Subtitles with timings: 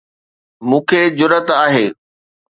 [0.69, 1.85] مون کي جرئت آهي.